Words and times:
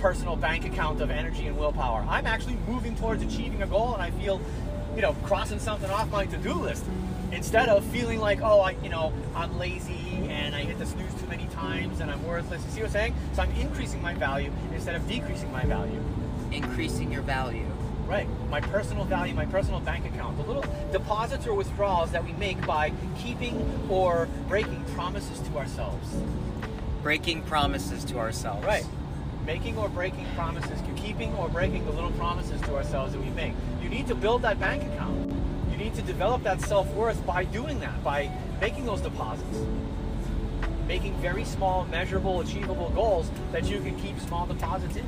personal 0.00 0.34
bank 0.34 0.64
account 0.64 1.00
of 1.00 1.10
energy 1.10 1.46
and 1.46 1.56
willpower. 1.58 2.04
I'm 2.08 2.26
actually 2.26 2.56
moving 2.66 2.96
towards 2.96 3.22
achieving 3.22 3.62
a 3.62 3.66
goal 3.66 3.92
and 3.92 4.02
I 4.02 4.10
feel, 4.10 4.40
you 4.96 5.02
know, 5.02 5.12
crossing 5.22 5.58
something 5.58 5.90
off 5.90 6.10
my 6.10 6.24
to-do 6.26 6.54
list 6.54 6.84
instead 7.32 7.68
of 7.68 7.84
feeling 7.84 8.18
like, 8.18 8.40
oh, 8.42 8.60
I, 8.62 8.72
you 8.82 8.88
know, 8.88 9.12
I'm 9.36 9.56
lazy 9.58 10.26
and 10.28 10.56
I 10.56 10.62
hit 10.62 10.78
the 10.78 10.86
snooze 10.86 11.14
too 11.20 11.26
many 11.28 11.46
times 11.48 12.00
and 12.00 12.10
I'm 12.10 12.26
worthless. 12.26 12.64
You 12.64 12.70
see 12.70 12.80
what 12.80 12.86
I'm 12.86 12.92
saying? 12.92 13.14
So 13.34 13.42
I'm 13.42 13.52
increasing 13.52 14.00
my 14.02 14.14
value 14.14 14.50
instead 14.74 14.96
of 14.96 15.06
decreasing 15.06 15.52
my 15.52 15.64
value. 15.64 16.02
Increasing 16.50 17.12
your 17.12 17.22
value. 17.22 17.66
Right. 18.06 18.26
My 18.48 18.60
personal 18.60 19.04
value, 19.04 19.34
my 19.34 19.46
personal 19.46 19.78
bank 19.78 20.04
account, 20.06 20.36
the 20.36 20.42
little 20.42 20.64
deposits 20.90 21.46
or 21.46 21.54
withdrawals 21.54 22.10
that 22.10 22.24
we 22.24 22.32
make 22.32 22.66
by 22.66 22.92
keeping 23.18 23.86
or 23.88 24.28
breaking 24.48 24.82
promises 24.94 25.38
to 25.40 25.58
ourselves. 25.58 26.16
Breaking 27.02 27.42
promises 27.42 28.04
to 28.06 28.18
ourselves. 28.18 28.66
Right 28.66 28.84
making 29.44 29.76
or 29.78 29.88
breaking 29.88 30.26
promises, 30.34 30.78
keeping 30.96 31.34
or 31.34 31.48
breaking 31.48 31.84
the 31.84 31.92
little 31.92 32.12
promises 32.12 32.60
to 32.62 32.76
ourselves 32.76 33.12
that 33.12 33.20
we 33.20 33.30
make. 33.30 33.52
You 33.82 33.88
need 33.88 34.06
to 34.08 34.14
build 34.14 34.42
that 34.42 34.60
bank 34.60 34.82
account. 34.92 35.32
You 35.70 35.76
need 35.76 35.94
to 35.94 36.02
develop 36.02 36.42
that 36.42 36.60
self 36.60 36.92
worth 36.94 37.24
by 37.26 37.44
doing 37.44 37.80
that, 37.80 38.02
by 38.04 38.30
making 38.60 38.86
those 38.86 39.00
deposits. 39.00 39.58
Making 40.86 41.14
very 41.20 41.44
small, 41.44 41.86
measurable, 41.86 42.40
achievable 42.40 42.90
goals 42.90 43.30
that 43.52 43.64
you 43.64 43.80
can 43.80 43.98
keep 43.98 44.18
small 44.20 44.46
deposits 44.46 44.96
in. 44.96 45.06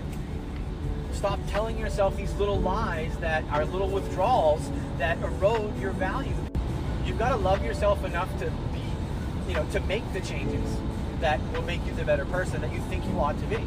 Stop 1.12 1.38
telling 1.48 1.78
yourself 1.78 2.16
these 2.16 2.32
little 2.34 2.58
lies 2.58 3.16
that 3.18 3.44
are 3.50 3.64
little 3.64 3.88
withdrawals 3.88 4.70
that 4.98 5.18
erode 5.18 5.78
your 5.80 5.92
value. 5.92 6.34
You've 7.04 7.18
got 7.18 7.30
to 7.30 7.36
love 7.36 7.64
yourself 7.64 8.04
enough 8.04 8.30
to 8.38 8.46
be, 8.72 8.82
you 9.48 9.54
know, 9.54 9.66
to 9.72 9.80
make 9.80 10.10
the 10.12 10.20
changes 10.20 10.76
that 11.20 11.40
will 11.52 11.62
make 11.62 11.84
you 11.86 11.92
the 11.94 12.04
better 12.04 12.24
person 12.24 12.60
that 12.62 12.72
you 12.72 12.80
think 12.82 13.04
you 13.04 13.18
ought 13.20 13.38
to 13.38 13.46
be 13.46 13.64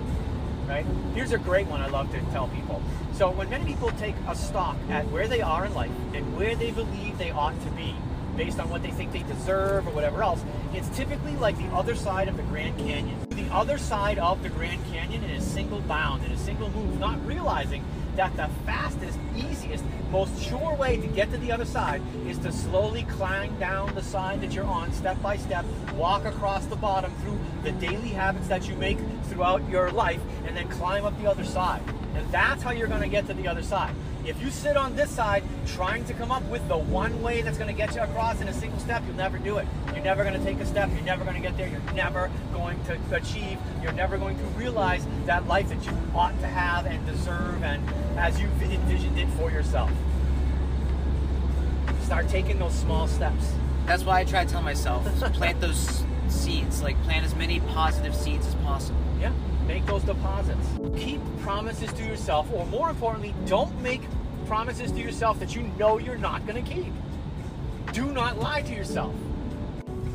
right? 0.68 0.86
Here's 1.14 1.32
a 1.32 1.38
great 1.38 1.68
one 1.68 1.82
I 1.82 1.88
love 1.88 2.12
to 2.12 2.20
tell 2.32 2.48
people. 2.48 2.82
So 3.14 3.32
when 3.32 3.50
many 3.50 3.66
people 3.66 3.92
take 3.92 4.16
a 4.28 4.36
stock 4.36 4.78
at 4.90 5.10
where 5.12 5.28
they 5.28 5.42
are 5.42 5.66
in 5.66 5.74
life 5.74 5.92
and 6.14 6.36
where 6.38 6.56
they 6.56 6.72
believe 6.72 7.18
they 7.18 7.32
ought 7.32 7.60
to 7.64 7.70
be, 7.72 7.96
based 8.36 8.60
on 8.60 8.70
what 8.70 8.84
they 8.84 8.92
think 8.92 9.12
they 9.12 9.24
deserve 9.24 9.88
or 9.88 9.92
whatever 9.92 10.24
else, 10.24 10.44
it's 10.74 10.90
typically 10.90 11.36
like 11.38 11.58
the 11.58 11.68
other 11.68 11.96
side 11.96 12.28
of 12.28 12.38
the 12.38 12.44
Grand 12.44 12.78
Canyon. 12.78 13.18
The 13.30 13.48
other 13.54 13.78
side 13.78 14.18
of 14.20 14.44
the 14.44 14.50
Grand 14.50 14.84
Canyon 14.92 15.24
in 15.24 15.32
a 15.32 15.42
single 15.42 15.80
bound, 15.82 16.24
in 16.26 16.32
a 16.32 16.38
single 16.38 16.70
move, 16.70 17.00
not 17.00 17.24
realizing 17.26 17.84
that 18.16 18.36
the 18.38 18.50
fastest, 18.66 19.20
easiest, 19.36 19.84
most 20.12 20.42
sure 20.42 20.74
way 20.76 20.98
to 20.98 21.08
get 21.08 21.30
to 21.32 21.38
the 21.38 21.52
other 21.52 21.66
side 21.66 22.02
is 22.28 22.38
to 22.40 22.52
slowly 22.52 23.04
climb 23.04 23.58
down 23.60 23.94
the 23.96 24.04
side 24.04 24.40
that 24.42 24.54
you're 24.54 24.66
on 24.66 24.92
step 24.94 25.22
by 25.22 25.36
step, 25.36 25.66
walk 25.96 26.24
across 26.26 26.66
the 26.68 26.76
bottom 26.76 27.14
through 27.22 27.38
the 27.64 27.72
daily 27.74 28.10
habits 28.10 28.48
that 28.48 28.68
you 28.70 28.76
make 28.76 28.98
throughout 29.26 29.68
your 29.70 29.92
life, 29.92 30.22
and 30.46 30.56
then 30.56 30.68
climb 30.70 31.04
up 31.04 31.18
the 31.22 31.30
other 31.30 31.44
side. 31.44 31.82
And 32.16 32.26
that's 32.32 32.64
how 32.64 32.72
you're 32.72 32.88
going 32.88 33.02
to 33.02 33.10
get 33.10 33.28
to 33.28 33.34
the 33.34 33.48
other 33.48 33.64
side. 33.64 33.94
If 34.26 34.42
you 34.42 34.50
sit 34.50 34.76
on 34.76 34.96
this 34.96 35.12
side 35.12 35.44
trying 35.68 36.04
to 36.06 36.14
come 36.14 36.32
up 36.32 36.42
with 36.50 36.68
the 36.68 36.78
one 36.78 37.22
way 37.22 37.44
that's 37.44 37.60
going 37.60 37.70
to 37.70 37.78
get 37.78 37.94
you 37.94 38.02
across 38.02 38.42
in 38.42 38.48
a 38.48 38.54
single 38.54 38.80
step, 38.80 39.04
you'll 39.06 39.16
never 39.16 39.38
do 39.38 39.58
it. 39.58 39.68
You're 39.94 40.04
never 40.04 40.24
going 40.24 40.34
to 40.34 40.44
take 40.44 40.60
a 40.60 40.66
step. 40.66 40.90
You're 40.92 41.04
never 41.04 41.24
going 41.24 41.36
to 41.36 41.42
get 41.42 41.56
there. 41.58 41.68
You're 41.68 41.94
never 41.94 42.32
going 42.52 42.84
to 42.86 42.98
achieve. 43.16 43.60
You're 43.84 43.92
never 43.92 44.18
going 44.18 44.36
to 44.40 44.44
realize 44.58 45.06
that 45.28 45.48
life 45.48 45.70
that 45.70 45.86
you 45.86 45.96
ought 46.16 46.40
to 46.40 46.48
have 46.48 46.88
and 46.88 47.06
deserve 47.06 47.64
and 47.64 47.88
as 48.18 48.40
you've 48.42 48.64
envisioned 48.64 49.20
it 49.20 49.30
for 49.38 49.52
yourself. 49.52 49.92
Start 52.02 52.28
taking 52.28 52.58
those 52.58 52.74
small 52.74 53.08
steps. 53.08 53.54
That's 53.86 54.04
why 54.04 54.22
I 54.22 54.24
try 54.24 54.44
to 54.44 54.52
tell 54.52 54.64
myself 54.64 55.06
plant 55.34 55.62
those 55.62 56.04
seeds, 56.32 56.82
like 56.82 57.02
plant 57.04 57.26
as 57.26 57.36
many 57.36 57.60
positive 57.60 58.16
seeds 58.16 58.46
as 58.48 58.56
possible. 58.56 59.00
Yeah 59.20 59.32
make 59.68 59.86
those 59.86 60.04
deposits. 60.04 60.68
Keep 60.98 61.22
promises 61.40 61.92
to 61.94 62.04
yourself, 62.04 62.52
or 62.54 62.66
more 62.68 62.90
importantly, 62.90 63.34
don't 63.46 63.80
make 63.82 64.02
promises 64.46 64.92
to 64.92 65.00
yourself 65.00 65.40
that 65.40 65.56
you 65.56 65.64
know 65.80 65.98
you're 65.98 66.18
not 66.18 66.46
going 66.46 66.64
to 66.64 66.72
keep. 66.72 66.94
Do 67.92 68.06
not 68.12 68.38
lie 68.38 68.62
to 68.62 68.74
yourself. 68.74 69.16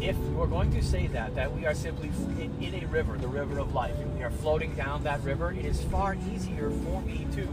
If 0.00 0.16
are 0.40 0.46
going 0.46 0.72
to 0.72 0.82
say 0.82 1.06
that, 1.08 1.34
that 1.34 1.54
we 1.54 1.66
are 1.66 1.74
simply 1.74 2.10
in, 2.42 2.54
in 2.62 2.82
a 2.82 2.86
river, 2.86 3.18
the 3.18 3.28
river 3.28 3.58
of 3.58 3.74
life, 3.74 3.94
and 3.98 4.16
we 4.16 4.22
are 4.22 4.30
floating 4.30 4.74
down 4.74 5.04
that 5.04 5.22
river, 5.22 5.52
it 5.52 5.66
is 5.66 5.82
far 5.84 6.16
easier 6.32 6.70
for 6.70 7.02
me 7.02 7.26
to 7.34 7.46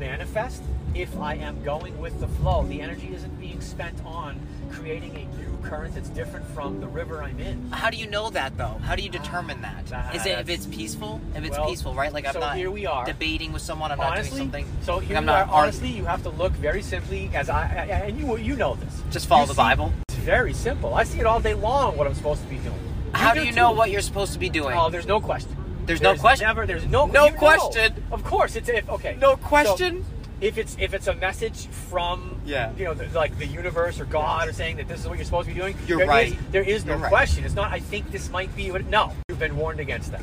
manifest 0.00 0.62
if 0.94 1.16
I 1.18 1.34
am 1.34 1.62
going 1.62 1.96
with 2.00 2.18
the 2.18 2.26
flow. 2.26 2.64
The 2.64 2.80
energy 2.80 3.14
isn't 3.14 3.38
being 3.38 3.60
spent 3.60 3.96
on 4.04 4.40
creating 4.72 5.14
a 5.14 5.36
new 5.38 5.58
current 5.62 5.94
that's 5.94 6.08
different 6.08 6.46
from 6.48 6.80
the 6.80 6.88
river 6.88 7.22
I'm 7.22 7.38
in. 7.38 7.70
How 7.70 7.90
do 7.90 7.98
you 7.98 8.08
know 8.08 8.30
that 8.30 8.56
though? 8.56 8.80
How 8.82 8.96
do 8.96 9.02
you 9.02 9.10
determine 9.10 9.60
that? 9.62 9.92
Uh, 9.92 10.10
Is 10.16 10.24
it 10.26 10.38
if 10.38 10.48
it's 10.48 10.66
peaceful? 10.66 11.20
If 11.36 11.44
it's 11.44 11.56
well, 11.56 11.68
peaceful, 11.68 11.94
right? 11.94 12.12
Like 12.12 12.26
I'm 12.26 12.32
so 12.32 12.40
not 12.40 12.56
here 12.56 12.70
we 12.70 12.86
are. 12.86 13.04
debating 13.04 13.52
with 13.52 13.62
someone. 13.62 13.92
I'm 13.92 14.00
honestly, 14.00 14.46
not 14.46 14.52
doing 14.52 14.64
something. 14.64 14.84
So 14.86 14.98
here 14.98 15.16
I'm 15.18 15.26
we 15.26 15.30
are. 15.30 15.44
Honestly, 15.44 15.88
you 15.88 16.04
have 16.06 16.22
to 16.22 16.30
look 16.30 16.52
very 16.54 16.82
simply 16.82 17.30
as 17.34 17.50
I, 17.50 17.60
I 17.62 17.84
and 18.08 18.18
you 18.18 18.36
you 18.38 18.56
know 18.56 18.74
this. 18.76 19.02
Just 19.10 19.26
follow 19.28 19.42
You 19.42 19.48
the 19.48 19.52
see- 19.54 19.58
Bible? 19.58 19.92
It's 20.08 20.18
very 20.18 20.54
simple. 20.54 20.94
I 20.94 21.04
see 21.04 21.20
it 21.20 21.26
all 21.26 21.40
day 21.40 21.54
long. 21.54 21.96
What 21.96 22.06
I'm 22.06 22.14
supposed 22.14 22.42
to 22.42 22.48
be 22.48 22.56
doing. 22.58 22.78
How 23.12 23.34
do 23.34 23.40
do 23.40 23.46
you 23.46 23.52
too. 23.52 23.56
know 23.56 23.72
what 23.72 23.90
you're 23.90 24.00
supposed 24.00 24.32
to 24.32 24.38
be 24.38 24.48
doing? 24.48 24.76
Oh, 24.76 24.88
there's 24.88 25.06
no 25.06 25.20
question. 25.20 25.56
There's 25.86 26.00
no 26.00 26.14
question? 26.16 26.46
Never. 26.46 26.66
There's 26.66 26.86
no. 26.86 27.06
No 27.06 27.26
you 27.26 27.32
know. 27.32 27.38
question? 27.38 27.92
Of 28.12 28.22
course, 28.24 28.56
it's 28.56 28.68
if 28.68 28.88
okay. 28.88 29.16
No 29.20 29.32
So, 29.32 29.36
question? 29.38 30.04
if 30.40 30.56
it's 30.58 30.76
if 30.80 30.94
it's 30.94 31.06
a 31.06 31.14
message 31.14 31.66
from 31.66 32.40
Yeah. 32.44 32.72
you 32.76 32.84
know 32.84 32.94
the, 32.94 33.06
like 33.08 33.36
the 33.38 33.46
universe 33.46 34.00
or 34.00 34.04
God 34.06 34.48
or 34.48 34.52
saying 34.52 34.76
that 34.76 34.88
this 34.88 35.00
is 35.00 35.08
what 35.08 35.16
you're 35.18 35.24
supposed 35.24 35.48
to 35.48 35.54
be 35.54 35.60
doing, 35.60 35.76
You're 35.86 35.98
there 35.98 36.06
right. 36.08 36.28
is- 36.32 36.36
there 36.50 36.62
is 36.62 36.84
no 36.84 36.92
You're 36.92 37.02
right. 37.02 37.08
question. 37.10 37.44
It's 37.44 37.54
not. 37.54 37.72
I 37.72 37.80
think 37.80 38.10
this 38.10 38.30
might 38.30 38.54
be. 38.56 38.70
What, 38.70 38.86
no, 38.86 39.12
you've 39.28 39.38
been 39.38 39.56
warned 39.56 39.80
against 39.80 40.12
that. 40.12 40.22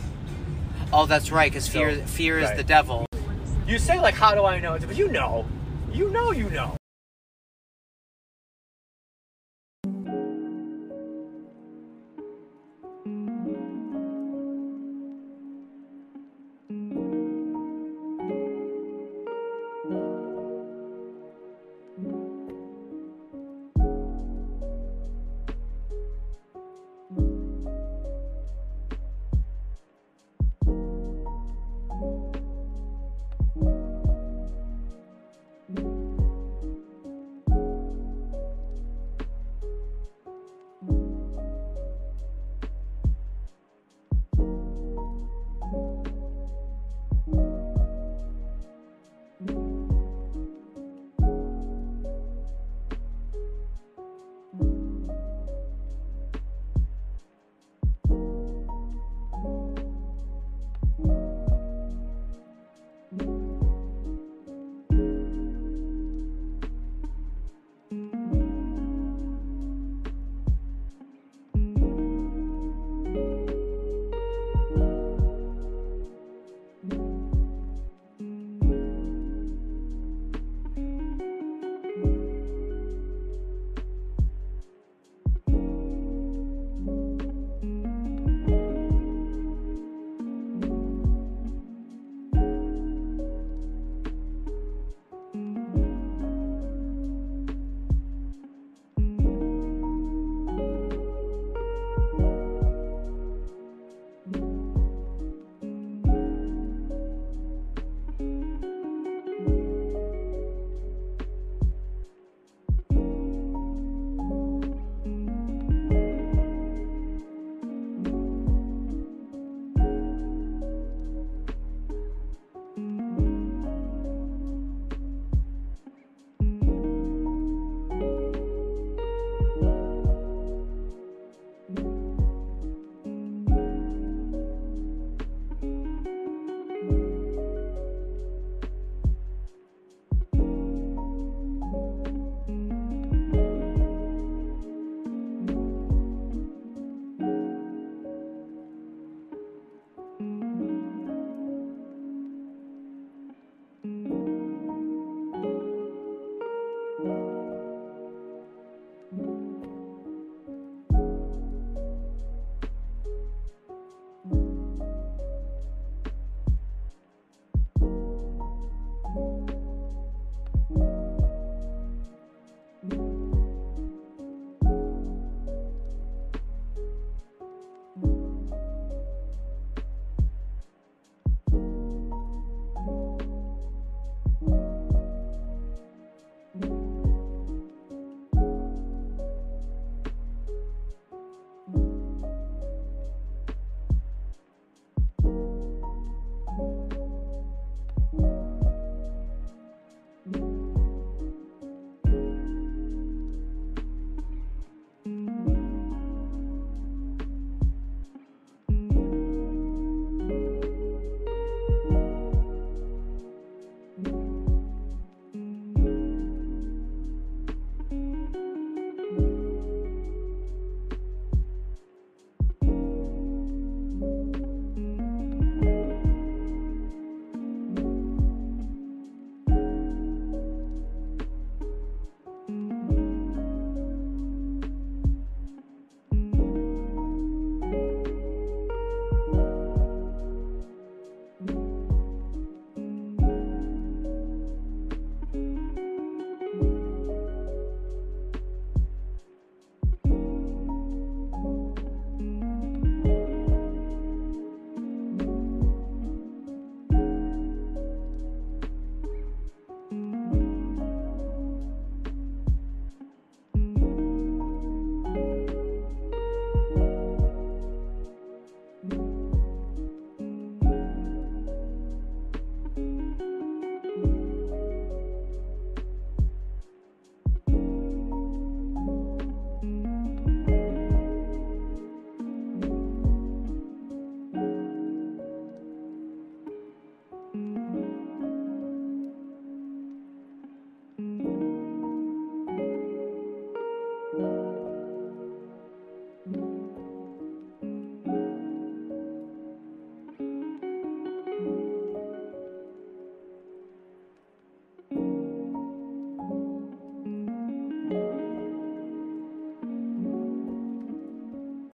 oh, 0.93 1.05
that's 1.05 1.31
right. 1.31 1.51
Because 1.51 1.67
fear, 1.67 1.95
So, 1.95 2.01
fear 2.05 2.39
is 2.39 2.45
right. 2.45 2.57
the 2.57 2.63
devil. 2.63 3.05
You 3.67 3.77
say 3.79 3.99
like, 3.99 4.15
how 4.15 4.33
do 4.33 4.45
I 4.45 4.59
know? 4.59 4.77
But 4.79 4.95
you 4.95 5.09
know, 5.09 5.45
you 5.91 6.09
know, 6.09 6.31
you 6.31 6.49
know. 6.49 6.77